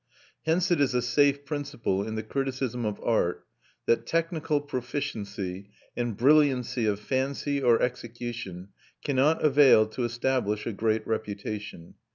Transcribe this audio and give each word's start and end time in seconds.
Hence 0.47 0.71
it 0.71 0.81
is 0.81 0.95
a 0.95 1.01
safe 1.03 1.45
principle 1.45 2.01
in 2.07 2.15
the 2.15 2.23
criticism 2.23 2.85
of 2.85 2.99
art 3.03 3.45
that 3.85 4.07
technical 4.07 4.59
proficiency, 4.59 5.69
and 5.95 6.17
brilliancy 6.17 6.87
of 6.87 6.99
fancy 6.99 7.61
or 7.61 7.79
execution, 7.79 8.69
cannot 9.05 9.43
avail 9.45 9.85
to 9.89 10.03
establish 10.03 10.65
a 10.65 10.73
great 10.73 11.05
reputation. 11.05 11.93